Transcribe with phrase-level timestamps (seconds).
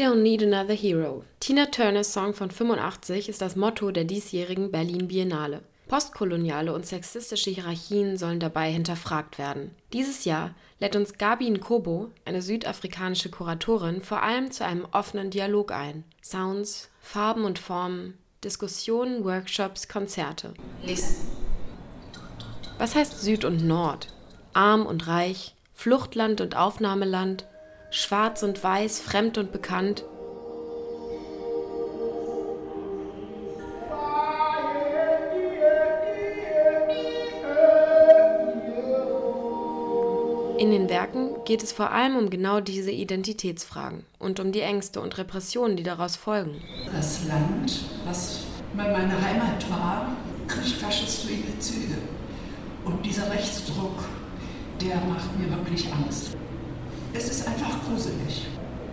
[0.00, 1.24] don't need another hero.
[1.40, 5.60] Tina Turners Song von 85 ist das Motto der diesjährigen Berlin Biennale.
[5.88, 9.74] Postkoloniale und sexistische Hierarchien sollen dabei hinterfragt werden.
[9.92, 15.72] Dieses Jahr lädt uns Gabi Nkobo, eine südafrikanische Kuratorin, vor allem zu einem offenen Dialog
[15.72, 16.04] ein.
[16.22, 20.54] Sounds, Farben und Formen, Diskussionen, Workshops, Konzerte.
[22.78, 24.14] Was heißt Süd und Nord?
[24.54, 27.44] Arm und reich, Fluchtland und Aufnahmeland,
[27.90, 30.04] schwarz und weiß, fremd und bekannt,
[40.60, 45.00] In den Werken geht es vor allem um genau diese Identitätsfragen und um die Ängste
[45.00, 46.60] und Repressionen, die daraus folgen.
[46.92, 48.40] Das Land, was
[48.74, 50.14] mal meine Heimat war,
[50.46, 51.96] kriegt faschistoide Züge.
[52.84, 54.04] Und dieser Rechtsdruck,
[54.82, 56.36] der macht mir wirklich Angst.
[57.12, 58.46] Es ist einfach gruselig.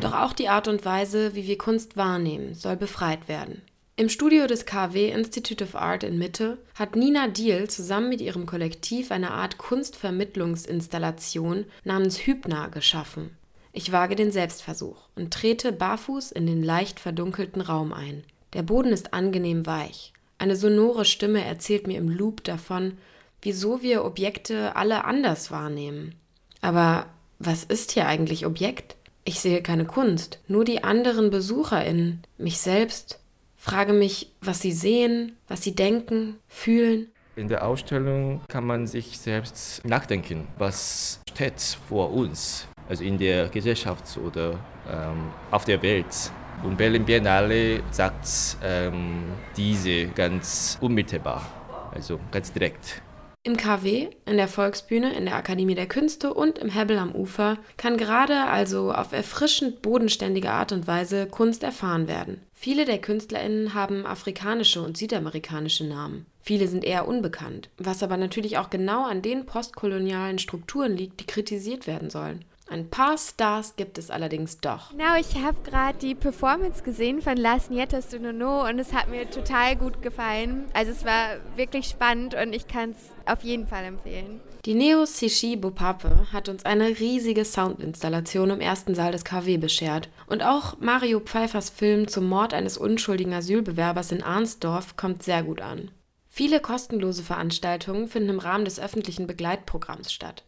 [0.00, 3.62] Doch auch die Art und Weise, wie wir Kunst wahrnehmen, soll befreit werden.
[3.96, 8.46] Im Studio des KW Institute of Art in Mitte hat Nina Diel zusammen mit ihrem
[8.46, 13.36] Kollektiv eine Art Kunstvermittlungsinstallation namens Hübner geschaffen.
[13.72, 18.24] Ich wage den Selbstversuch und trete barfuß in den leicht verdunkelten Raum ein.
[18.54, 20.12] Der Boden ist angenehm weich.
[20.38, 22.96] Eine sonore Stimme erzählt mir im Loop davon,
[23.42, 26.14] wieso wir Objekte alle anders wahrnehmen.
[26.60, 27.06] Aber
[27.38, 28.96] was ist hier eigentlich Objekt?
[29.24, 33.20] Ich sehe keine Kunst, nur die anderen BesucherInnen, mich selbst
[33.58, 37.08] frage mich, was sie sehen, was sie denken, fühlen.
[37.36, 43.48] In der Ausstellung kann man sich selbst nachdenken, was steht vor uns, also in der
[43.48, 44.58] Gesellschaft oder
[44.90, 46.32] ähm, auf der Welt.
[46.64, 49.24] Und Berlin Biennale sagt ähm,
[49.56, 51.46] diese ganz unmittelbar,
[51.92, 53.02] also ganz direkt.
[53.44, 57.56] Im KW, in der Volksbühne, in der Akademie der Künste und im Hebbel am Ufer
[57.76, 62.42] kann gerade also auf erfrischend bodenständige Art und Weise Kunst erfahren werden.
[62.52, 66.26] Viele der KünstlerInnen haben afrikanische und südamerikanische Namen.
[66.40, 71.26] Viele sind eher unbekannt, was aber natürlich auch genau an den postkolonialen Strukturen liegt, die
[71.26, 72.44] kritisiert werden sollen.
[72.70, 74.90] Ein paar Stars gibt es allerdings doch.
[74.90, 79.08] Genau, ich habe gerade die Performance gesehen von Las Nietas de Nono und es hat
[79.08, 80.66] mir total gut gefallen.
[80.74, 82.96] Also es war wirklich spannend und ich kann es
[83.30, 84.40] auf jeden Fall empfehlen.
[84.66, 90.10] Die Neo Sishi Bopape hat uns eine riesige Soundinstallation im ersten Saal des KW beschert.
[90.26, 95.62] Und auch Mario Pfeiffers Film zum Mord eines unschuldigen Asylbewerbers in Arnsdorf kommt sehr gut
[95.62, 95.90] an.
[96.28, 100.44] Viele kostenlose Veranstaltungen finden im Rahmen des öffentlichen Begleitprogramms statt.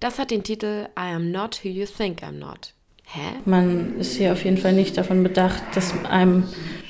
[0.00, 2.72] Das hat den Titel I am not who you think I'm not.
[3.04, 3.20] Hä?
[3.46, 6.44] Man ist hier auf jeden Fall nicht davon bedacht, dass einem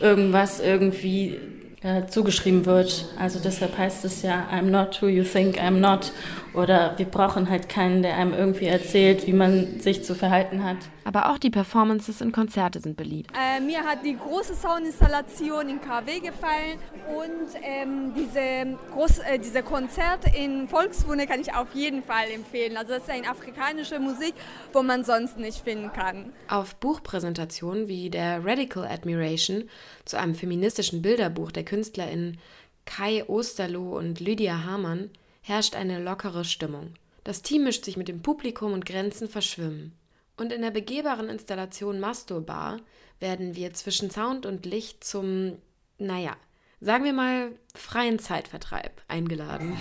[0.00, 1.38] irgendwas irgendwie
[1.82, 3.06] äh, zugeschrieben wird.
[3.18, 6.12] Also deshalb heißt es ja, I'm not who you think I'm not.
[6.52, 10.78] Oder wir brauchen halt keinen, der einem irgendwie erzählt, wie man sich zu verhalten hat.
[11.04, 13.32] Aber auch die Performances in Konzerte sind beliebt.
[13.36, 19.62] Äh, mir hat die große Soundinstallation in KW gefallen und ähm, diese, groß, äh, diese
[19.62, 22.76] Konzert in Volkswunde kann ich auf jeden Fall empfehlen.
[22.76, 24.34] Also das ist eine afrikanische Musik,
[24.72, 26.32] wo man sonst nicht finden kann.
[26.48, 29.68] Auf Buchpräsentationen wie der Radical Admiration
[30.04, 32.38] zu einem feministischen Bilderbuch der KünstlerInnen
[32.84, 35.10] Kai Osterloh und Lydia Hamann
[35.42, 36.94] herrscht eine lockere Stimmung.
[37.22, 39.92] Das Team mischt sich mit dem Publikum und Grenzen verschwimmen.
[40.36, 42.78] Und in der begehbaren Installation Masturbar
[43.20, 45.58] werden wir zwischen Sound und Licht zum,
[45.98, 46.36] naja,
[46.80, 49.76] sagen wir mal, freien Zeitvertreib eingeladen.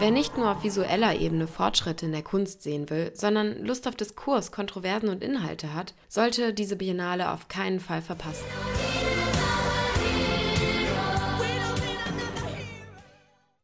[0.00, 3.96] Wer nicht nur auf visueller Ebene Fortschritte in der Kunst sehen will, sondern Lust auf
[3.96, 8.44] Diskurs, Kontroversen und Inhalte hat, sollte diese Biennale auf keinen Fall verpassen.